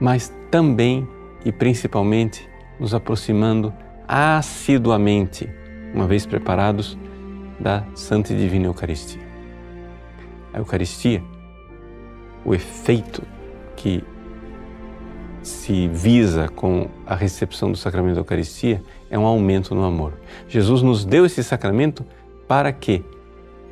mas 0.00 0.32
também 0.50 1.08
e 1.44 1.52
principalmente 1.52 2.48
nos 2.78 2.94
aproximando 2.94 3.72
assiduamente, 4.08 5.48
uma 5.94 6.06
vez 6.06 6.26
preparados, 6.26 6.98
da 7.60 7.84
Santa 7.94 8.32
e 8.32 8.36
Divina 8.36 8.66
Eucaristia. 8.66 9.22
A 10.52 10.58
Eucaristia, 10.58 11.22
o 12.44 12.54
efeito 12.54 13.22
que 13.76 14.02
se 15.42 15.88
visa 15.88 16.48
com 16.48 16.88
a 17.06 17.14
recepção 17.14 17.70
do 17.70 17.78
sacramento 17.78 18.14
da 18.14 18.20
Eucaristia 18.20 18.82
é 19.08 19.18
um 19.18 19.26
aumento 19.26 19.74
no 19.74 19.84
amor. 19.84 20.14
Jesus 20.48 20.82
nos 20.82 21.04
deu 21.04 21.24
esse 21.24 21.42
sacramento 21.42 22.04
para 22.46 22.72
que, 22.72 23.04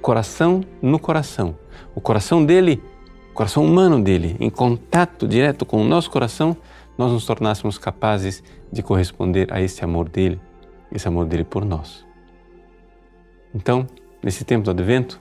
coração 0.01 0.63
no 0.81 0.99
coração, 0.99 1.57
o 1.95 2.01
coração 2.01 2.45
dele, 2.45 2.83
o 3.31 3.35
coração 3.35 3.65
humano 3.65 4.03
dele, 4.03 4.37
em 4.41 4.51
contato 4.51 5.27
direto 5.27 5.67
com 5.67 5.83
o 5.83 5.85
nosso 5.85 6.11
coração, 6.11 6.57
nós 6.97 7.13
nos 7.13 7.25
tornássemos 7.25 7.79
capazes 7.79 8.43
de 8.73 8.83
corresponder 8.83 9.53
a 9.53 9.61
esse 9.61 9.85
amor 9.85 10.09
dele, 10.09 10.41
esse 10.91 11.07
amor 11.07 11.27
dele 11.27 11.45
por 11.45 11.65
nós. 11.65 12.05
Então, 13.55 13.87
nesse 14.23 14.45
tempo 14.45 14.65
do 14.65 14.71
advento, 14.71 15.21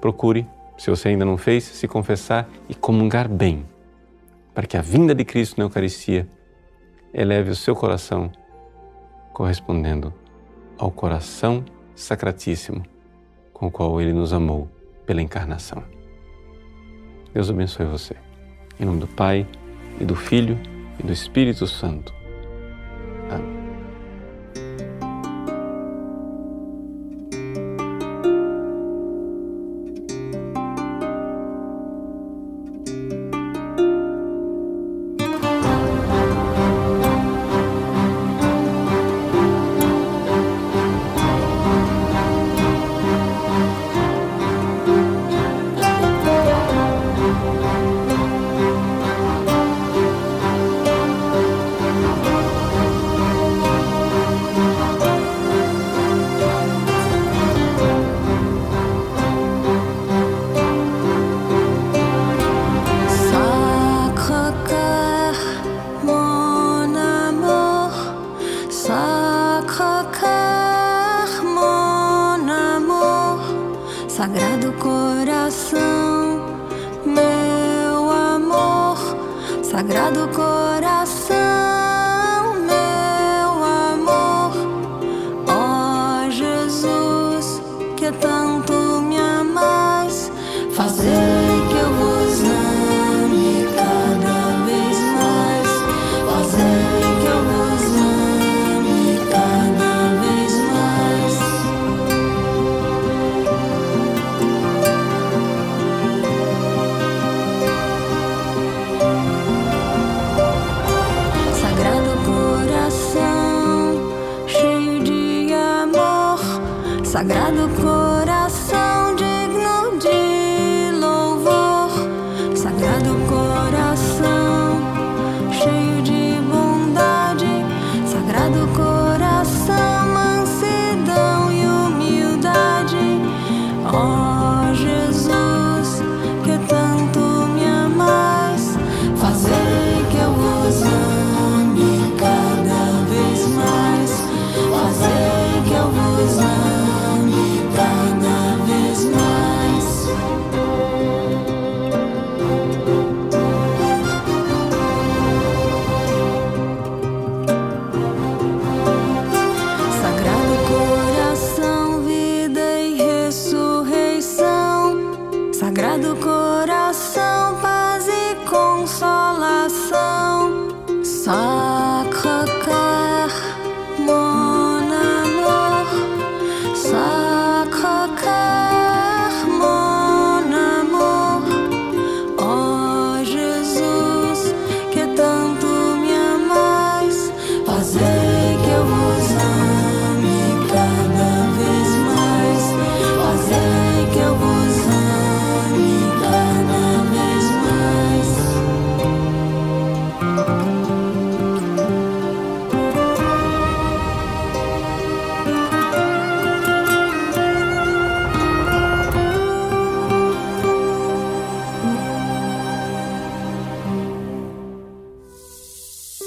procure, 0.00 0.46
se 0.76 0.90
você 0.90 1.08
ainda 1.08 1.24
não 1.24 1.36
fez, 1.36 1.64
se 1.64 1.86
confessar 1.86 2.48
e 2.68 2.74
comungar 2.74 3.28
bem, 3.28 3.64
para 4.58 4.66
que 4.66 4.76
a 4.76 4.82
vinda 4.82 5.14
de 5.14 5.24
Cristo 5.24 5.56
na 5.56 5.66
Eucaristia 5.66 6.28
eleve 7.14 7.48
o 7.48 7.54
seu 7.54 7.76
coração 7.76 8.28
correspondendo 9.32 10.12
ao 10.76 10.90
coração 10.90 11.64
sacratíssimo 11.94 12.82
com 13.52 13.68
o 13.68 13.70
qual 13.70 14.00
ele 14.00 14.12
nos 14.12 14.32
amou 14.32 14.68
pela 15.06 15.22
encarnação. 15.22 15.84
Deus 17.32 17.48
abençoe 17.48 17.86
você. 17.86 18.16
Em 18.80 18.84
nome 18.84 18.98
do 18.98 19.06
Pai 19.06 19.46
e 20.00 20.04
do 20.04 20.16
Filho 20.16 20.58
e 20.98 21.04
do 21.04 21.12
Espírito 21.12 21.64
Santo. 21.64 22.12
Amém. 23.30 23.57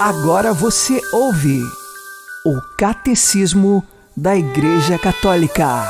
Agora 0.04 0.52
você 0.52 1.00
ouve 1.14 1.62
o 2.44 2.60
Catecismo 2.76 3.84
da 4.18 4.36
Igreja 4.36 4.98
Católica. 4.98 5.84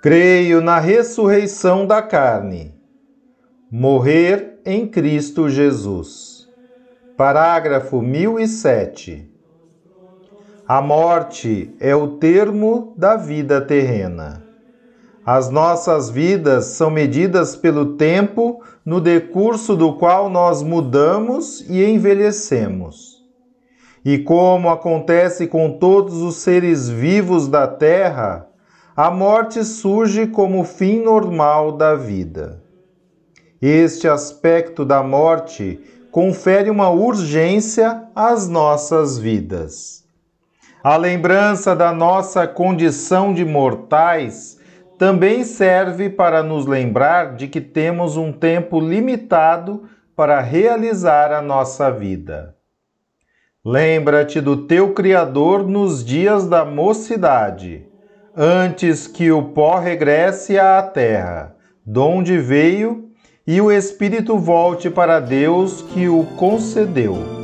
Creio 0.00 0.60
na 0.60 0.78
ressurreição 0.78 1.84
da 1.84 2.00
carne. 2.00 2.72
Morrer 3.68 4.60
em 4.64 4.86
Cristo 4.86 5.50
Jesus. 5.50 6.48
Parágrafo 7.16 8.00
1007. 8.00 9.28
A 10.68 10.80
morte 10.80 11.74
é 11.80 11.96
o 11.96 12.16
termo 12.18 12.94
da 12.96 13.16
vida 13.16 13.60
terrena. 13.60 14.44
As 15.26 15.50
nossas 15.50 16.08
vidas 16.10 16.66
são 16.66 16.90
medidas 16.90 17.56
pelo 17.56 17.96
tempo 17.96 18.62
no 18.84 19.00
decurso 19.00 19.74
do 19.74 19.94
qual 19.94 20.28
nós 20.28 20.62
mudamos 20.62 21.60
e 21.68 21.84
envelhecemos. 21.84 23.22
E 24.04 24.18
como 24.18 24.68
acontece 24.68 25.46
com 25.46 25.78
todos 25.78 26.20
os 26.20 26.36
seres 26.36 26.88
vivos 26.88 27.48
da 27.48 27.66
Terra, 27.66 28.46
a 28.94 29.10
morte 29.10 29.64
surge 29.64 30.26
como 30.26 30.62
fim 30.62 31.00
normal 31.00 31.72
da 31.72 31.94
vida. 31.94 32.62
Este 33.60 34.06
aspecto 34.06 34.84
da 34.84 35.02
morte 35.02 35.80
confere 36.10 36.68
uma 36.68 36.90
urgência 36.90 38.04
às 38.14 38.46
nossas 38.46 39.18
vidas. 39.18 40.04
A 40.82 40.98
lembrança 40.98 41.74
da 41.74 41.92
nossa 41.92 42.46
condição 42.46 43.32
de 43.32 43.42
mortais 43.42 44.53
também 45.04 45.44
serve 45.44 46.08
para 46.08 46.42
nos 46.42 46.64
lembrar 46.64 47.34
de 47.34 47.46
que 47.46 47.60
temos 47.60 48.16
um 48.16 48.32
tempo 48.32 48.80
limitado 48.80 49.82
para 50.16 50.40
realizar 50.40 51.30
a 51.30 51.42
nossa 51.42 51.90
vida. 51.90 52.56
Lembra-te 53.62 54.40
do 54.40 54.66
teu 54.66 54.94
Criador 54.94 55.68
nos 55.68 56.02
dias 56.02 56.46
da 56.46 56.64
mocidade, 56.64 57.86
antes 58.34 59.06
que 59.06 59.30
o 59.30 59.42
pó 59.42 59.78
regresse 59.78 60.58
à 60.58 60.80
terra, 60.80 61.54
donde 61.84 62.38
veio, 62.38 63.10
e 63.46 63.60
o 63.60 63.70
Espírito 63.70 64.38
volte 64.38 64.88
para 64.88 65.20
Deus 65.20 65.82
que 65.82 66.08
o 66.08 66.24
concedeu. 66.34 67.43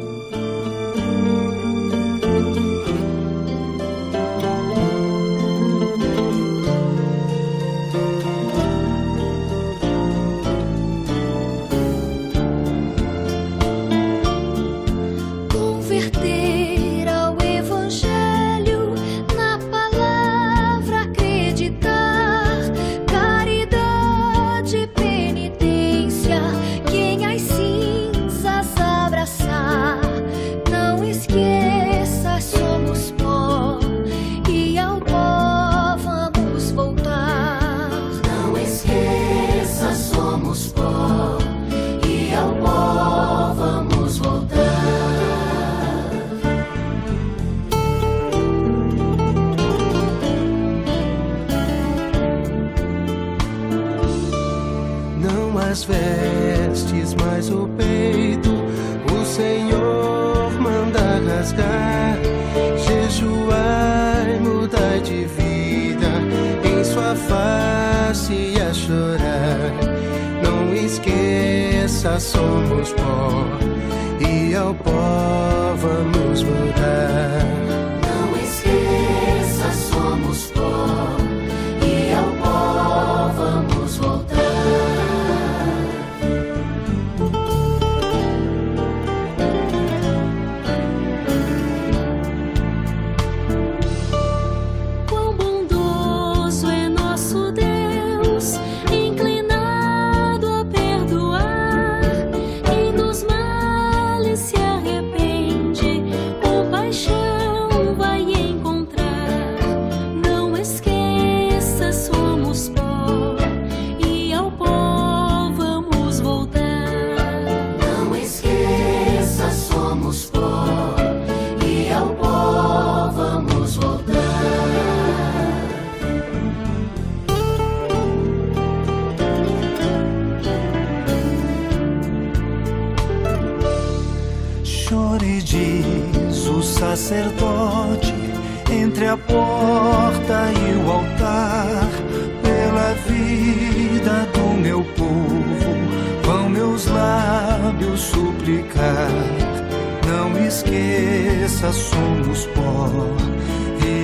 Pó 75.81 75.89
vamos 75.89 76.43
voltar. 76.45 76.70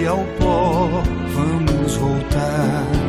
Ao 0.07 0.25
pó 0.39 1.03
vamos 1.35 1.97
voltar. 1.97 3.06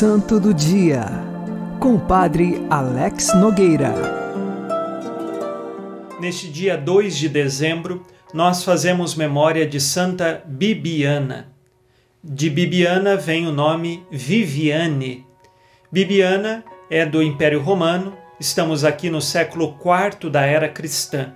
Santo 0.00 0.40
do 0.40 0.54
Dia, 0.54 1.04
com 1.78 1.96
o 1.96 2.00
Padre 2.00 2.66
Alex 2.70 3.34
Nogueira. 3.34 3.92
Neste 6.18 6.48
dia 6.48 6.74
2 6.74 7.14
de 7.18 7.28
dezembro, 7.28 8.06
nós 8.32 8.64
fazemos 8.64 9.14
memória 9.14 9.66
de 9.66 9.78
Santa 9.78 10.42
Bibiana. 10.46 11.52
De 12.24 12.48
Bibiana 12.48 13.14
vem 13.14 13.46
o 13.46 13.52
nome 13.52 14.02
Viviane. 14.10 15.26
Bibiana 15.92 16.64
é 16.90 17.04
do 17.04 17.22
Império 17.22 17.60
Romano, 17.60 18.16
estamos 18.40 18.86
aqui 18.86 19.10
no 19.10 19.20
século 19.20 19.76
IV 19.84 20.30
da 20.30 20.46
era 20.46 20.70
cristã, 20.70 21.34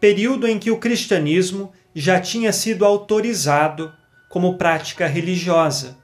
período 0.00 0.48
em 0.48 0.58
que 0.58 0.70
o 0.70 0.78
cristianismo 0.78 1.70
já 1.94 2.18
tinha 2.18 2.54
sido 2.54 2.86
autorizado 2.86 3.92
como 4.30 4.56
prática 4.56 5.06
religiosa, 5.06 5.98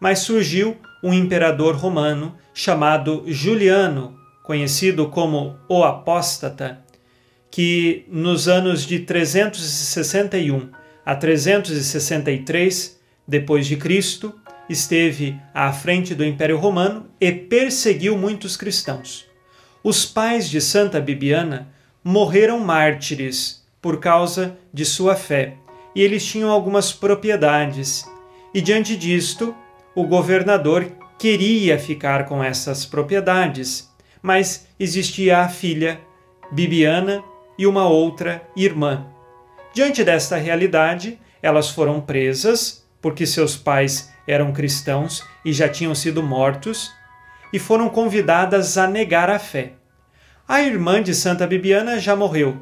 mas 0.00 0.18
surgiu 0.18 0.76
um 1.04 1.12
imperador 1.12 1.76
romano 1.76 2.34
chamado 2.54 3.24
Juliano, 3.26 4.18
conhecido 4.42 5.10
como 5.10 5.54
o 5.68 5.84
Apóstata, 5.84 6.82
que 7.50 8.06
nos 8.08 8.48
anos 8.48 8.86
de 8.86 9.00
361 9.00 10.70
a 11.04 11.14
363 11.14 12.98
depois 13.28 13.66
de 13.66 13.76
Cristo 13.76 14.34
esteve 14.66 15.38
à 15.52 15.70
frente 15.74 16.14
do 16.14 16.24
Império 16.24 16.56
Romano 16.56 17.06
e 17.20 17.30
perseguiu 17.30 18.16
muitos 18.16 18.56
cristãos. 18.56 19.26
Os 19.82 20.06
pais 20.06 20.48
de 20.48 20.58
Santa 20.58 21.02
Bibiana 21.02 21.68
morreram 22.02 22.58
mártires 22.60 23.62
por 23.82 24.00
causa 24.00 24.56
de 24.72 24.86
sua 24.86 25.14
fé, 25.14 25.58
e 25.94 26.00
eles 26.00 26.24
tinham 26.24 26.50
algumas 26.50 26.94
propriedades. 26.94 28.10
E 28.54 28.62
diante 28.62 28.96
disto, 28.96 29.54
o 29.94 30.04
governador 30.04 30.90
queria 31.18 31.78
ficar 31.78 32.26
com 32.26 32.42
essas 32.42 32.84
propriedades, 32.84 33.90
mas 34.20 34.66
existia 34.78 35.38
a 35.38 35.48
filha 35.48 36.00
Bibiana 36.50 37.22
e 37.58 37.66
uma 37.66 37.88
outra 37.88 38.42
irmã. 38.56 39.06
Diante 39.72 40.02
desta 40.02 40.36
realidade, 40.36 41.18
elas 41.42 41.70
foram 41.70 42.00
presas 42.00 42.84
porque 43.00 43.26
seus 43.26 43.56
pais 43.56 44.12
eram 44.26 44.52
cristãos 44.52 45.24
e 45.44 45.52
já 45.52 45.68
tinham 45.68 45.94
sido 45.94 46.22
mortos 46.22 46.92
e 47.52 47.58
foram 47.58 47.88
convidadas 47.88 48.76
a 48.76 48.86
negar 48.86 49.30
a 49.30 49.38
fé. 49.38 49.74
A 50.48 50.60
irmã 50.62 51.02
de 51.02 51.14
Santa 51.14 51.46
Bibiana 51.46 51.98
já 51.98 52.16
morreu. 52.16 52.56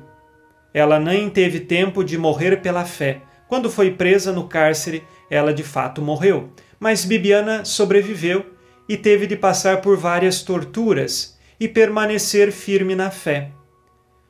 Ela 0.74 0.98
nem 0.98 1.30
teve 1.30 1.60
tempo 1.60 2.04
de 2.04 2.18
morrer 2.18 2.60
pela 2.60 2.84
fé. 2.84 3.20
Quando 3.48 3.70
foi 3.70 3.90
presa 3.90 4.32
no 4.32 4.48
cárcere, 4.48 5.04
ela 5.32 5.54
de 5.54 5.62
fato 5.62 6.02
morreu. 6.02 6.50
Mas 6.78 7.06
Bibiana 7.06 7.64
sobreviveu 7.64 8.54
e 8.86 8.98
teve 8.98 9.26
de 9.26 9.34
passar 9.34 9.80
por 9.80 9.96
várias 9.96 10.42
torturas 10.42 11.38
e 11.58 11.66
permanecer 11.66 12.52
firme 12.52 12.94
na 12.94 13.10
fé. 13.10 13.50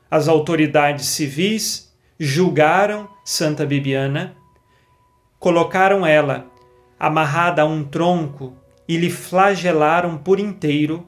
As 0.09 0.29
autoridades 0.29 1.07
civis 1.07 1.93
julgaram 2.17 3.09
Santa 3.25 3.65
Bibiana, 3.65 4.37
colocaram 5.39 6.05
ela 6.05 6.47
amarrada 6.97 7.63
a 7.63 7.65
um 7.65 7.83
tronco 7.83 8.55
e 8.87 8.95
lhe 8.95 9.09
flagelaram 9.09 10.17
por 10.17 10.39
inteiro. 10.39 11.05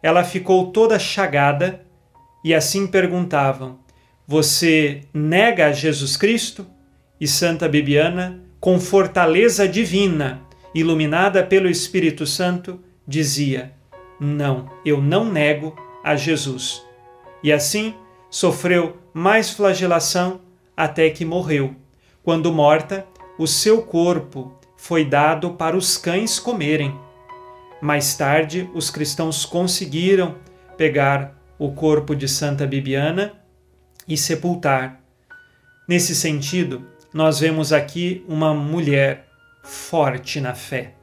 Ela 0.00 0.22
ficou 0.22 0.70
toda 0.70 1.00
chagada 1.00 1.84
e 2.44 2.54
assim 2.54 2.86
perguntavam: 2.86 3.80
Você 4.24 5.00
nega 5.12 5.66
a 5.66 5.72
Jesus 5.72 6.16
Cristo? 6.16 6.64
E 7.18 7.26
Santa 7.26 7.68
Bibiana, 7.68 8.45
com 8.66 8.80
fortaleza 8.80 9.68
divina, 9.68 10.42
iluminada 10.74 11.44
pelo 11.44 11.70
Espírito 11.70 12.26
Santo, 12.26 12.80
dizia: 13.06 13.72
Não, 14.18 14.68
eu 14.84 15.00
não 15.00 15.24
nego 15.24 15.76
a 16.02 16.16
Jesus. 16.16 16.84
E 17.44 17.52
assim 17.52 17.94
sofreu 18.28 18.96
mais 19.14 19.50
flagelação 19.50 20.40
até 20.76 21.08
que 21.10 21.24
morreu. 21.24 21.76
Quando 22.24 22.52
morta, 22.52 23.06
o 23.38 23.46
seu 23.46 23.82
corpo 23.82 24.58
foi 24.76 25.04
dado 25.04 25.52
para 25.52 25.76
os 25.76 25.96
cães 25.96 26.40
comerem. 26.40 26.92
Mais 27.80 28.16
tarde, 28.16 28.68
os 28.74 28.90
cristãos 28.90 29.44
conseguiram 29.46 30.34
pegar 30.76 31.40
o 31.56 31.70
corpo 31.70 32.16
de 32.16 32.26
Santa 32.26 32.66
Bibiana 32.66 33.32
e 34.08 34.16
sepultar. 34.16 35.00
Nesse 35.88 36.16
sentido, 36.16 36.84
nós 37.12 37.40
vemos 37.40 37.72
aqui 37.72 38.24
uma 38.28 38.52
mulher 38.52 39.26
forte 39.62 40.40
na 40.40 40.54
fé, 40.54 40.94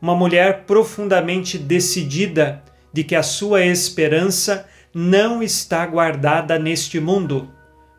uma 0.00 0.14
mulher 0.14 0.64
profundamente 0.64 1.56
decidida 1.56 2.62
de 2.92 3.02
que 3.04 3.14
a 3.14 3.22
sua 3.22 3.64
esperança 3.64 4.68
não 4.94 5.42
está 5.42 5.86
guardada 5.86 6.58
neste 6.58 7.00
mundo, 7.00 7.50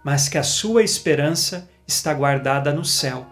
mas 0.03 0.29
que 0.29 0.37
a 0.37 0.43
sua 0.43 0.83
esperança 0.83 1.69
está 1.87 2.13
guardada 2.13 2.71
no 2.71 2.85
céu. 2.85 3.25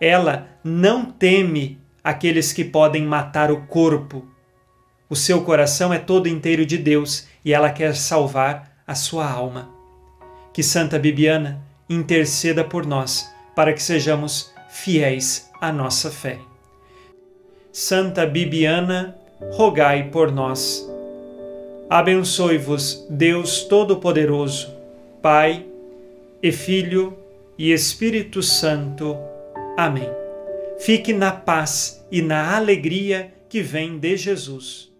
Ela 0.00 0.48
não 0.62 1.04
teme 1.04 1.80
aqueles 2.02 2.52
que 2.52 2.64
podem 2.64 3.04
matar 3.04 3.50
o 3.50 3.66
corpo. 3.66 4.24
O 5.08 5.16
seu 5.16 5.42
coração 5.42 5.92
é 5.92 5.98
todo 5.98 6.28
inteiro 6.28 6.64
de 6.64 6.78
Deus 6.78 7.26
e 7.44 7.52
ela 7.52 7.70
quer 7.70 7.94
salvar 7.96 8.72
a 8.86 8.94
sua 8.94 9.28
alma. 9.28 9.70
Que 10.52 10.62
Santa 10.62 10.98
Bibiana 10.98 11.64
interceda 11.88 12.62
por 12.62 12.86
nós 12.86 13.33
para 13.54 13.72
que 13.72 13.82
sejamos 13.82 14.52
fiéis 14.68 15.50
à 15.60 15.72
nossa 15.72 16.10
fé. 16.10 16.38
Santa 17.72 18.24
Bibiana, 18.24 19.16
rogai 19.52 20.10
por 20.10 20.30
nós. 20.30 20.88
Abençoe-vos 21.90 23.06
Deus 23.10 23.62
Todo-Poderoso, 23.64 24.72
Pai 25.20 25.66
e 26.42 26.52
Filho 26.52 27.16
e 27.58 27.72
Espírito 27.72 28.42
Santo. 28.42 29.16
Amém. 29.76 30.08
Fique 30.78 31.12
na 31.12 31.32
paz 31.32 32.04
e 32.10 32.22
na 32.22 32.56
alegria 32.56 33.32
que 33.48 33.60
vem 33.60 33.98
de 33.98 34.16
Jesus. 34.16 34.93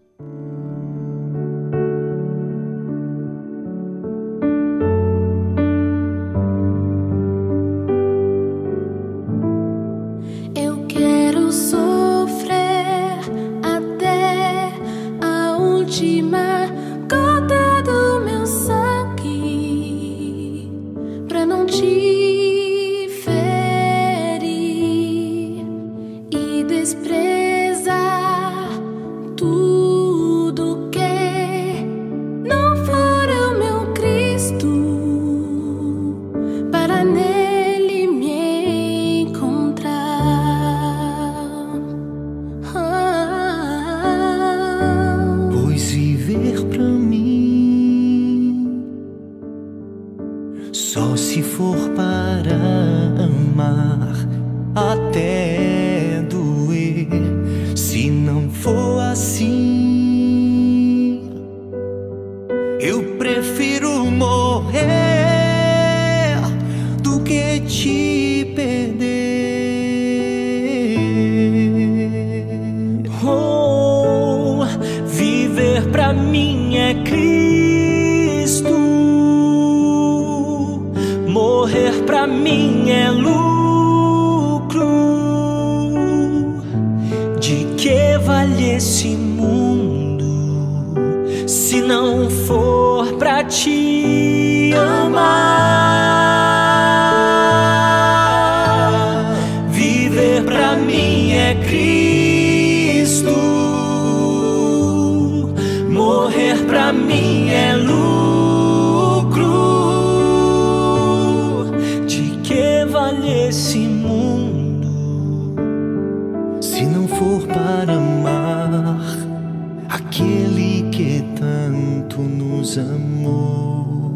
Nos 122.75 122.77
amou? 122.77 124.11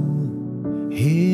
Yeah. 0.92 1.29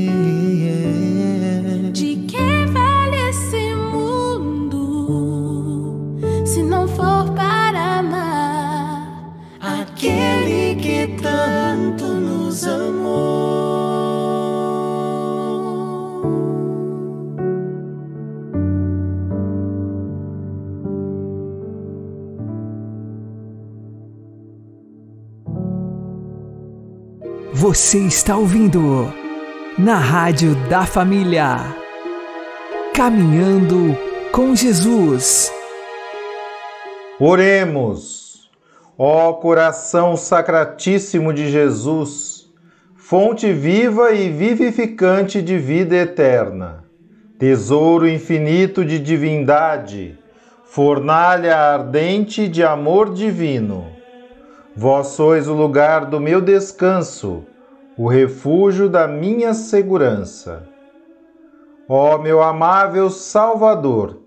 Você 27.75 27.97
está 27.97 28.37
ouvindo 28.37 29.13
na 29.77 29.95
Rádio 29.97 30.55
da 30.69 30.85
Família. 30.85 31.75
Caminhando 32.93 33.97
com 34.31 34.55
Jesus. 34.55 35.51
Oremos, 37.19 38.49
ó 38.97 39.33
coração 39.33 40.15
sacratíssimo 40.15 41.33
de 41.33 41.51
Jesus, 41.51 42.49
fonte 42.95 43.51
viva 43.51 44.13
e 44.13 44.29
vivificante 44.29 45.41
de 45.41 45.57
vida 45.57 45.97
eterna, 45.97 46.85
tesouro 47.37 48.07
infinito 48.07 48.85
de 48.85 48.99
divindade, 48.99 50.17
fornalha 50.63 51.57
ardente 51.57 52.47
de 52.47 52.63
amor 52.63 53.13
divino. 53.13 53.85
Vós 54.73 55.07
sois 55.07 55.49
o 55.49 55.53
lugar 55.53 56.05
do 56.05 56.21
meu 56.21 56.39
descanso, 56.39 57.43
o 57.97 58.07
refúgio 58.07 58.89
da 58.89 59.07
minha 59.07 59.53
segurança. 59.53 60.67
Ó 61.87 62.17
meu 62.17 62.41
amável 62.41 63.09
Salvador, 63.09 64.21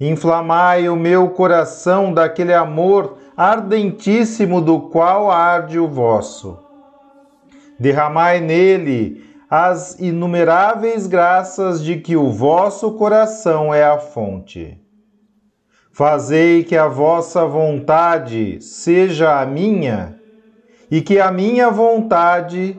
inflamai 0.00 0.88
o 0.88 0.96
meu 0.96 1.30
coração 1.30 2.12
daquele 2.12 2.52
amor 2.52 3.16
ardentíssimo 3.36 4.60
do 4.60 4.80
qual 4.80 5.30
arde 5.30 5.78
o 5.78 5.88
vosso. 5.88 6.58
Derramai 7.78 8.40
nele 8.40 9.24
as 9.48 9.98
inumeráveis 9.98 11.06
graças 11.06 11.82
de 11.82 11.96
que 11.96 12.16
o 12.16 12.30
vosso 12.30 12.92
coração 12.92 13.72
é 13.72 13.84
a 13.84 13.98
fonte. 13.98 14.78
Fazei 15.92 16.62
que 16.64 16.76
a 16.76 16.86
vossa 16.86 17.46
vontade 17.46 18.60
seja 18.60 19.40
a 19.40 19.46
minha 19.46 20.18
e 20.90 21.00
que 21.00 21.18
a 21.18 21.30
minha 21.30 21.70
vontade 21.70 22.78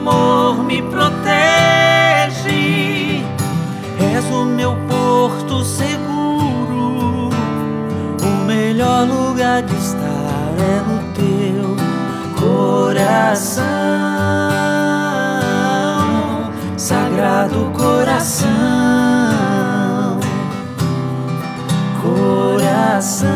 amor 0.00 0.64
me 0.64 0.82
protege. 0.82 1.22
És 3.98 4.24
o 4.32 4.44
meu 4.44 4.74
porto 4.88 5.62
seguro, 5.62 7.28
o 8.22 8.44
melhor 8.46 9.06
lugar 9.06 9.62
de 9.62 9.74
estar 9.76 10.54
é 10.58 10.82
no 10.88 10.98
teu 11.12 11.76
coração, 12.38 13.62
sagrado 16.76 17.70
coração, 17.76 18.48
coração, 22.02 23.28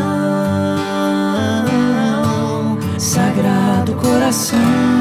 sagrado 2.97 3.93
coração. 3.93 4.94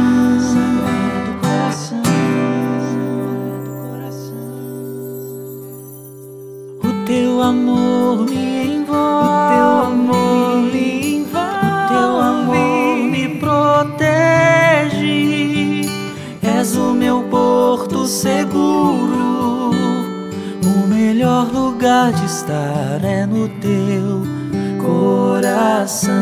lugar 22.05 22.13
de 22.13 22.25
estar 22.27 23.05
é 23.05 23.25
no 23.25 23.49
teu 23.61 24.23
coração, 24.83 26.13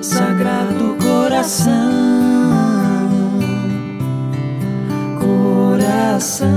sagrado 0.00 0.96
coração, 1.00 1.92
coração, 5.20 6.48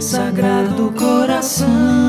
sagrado 0.00 0.92
coração. 0.92 1.99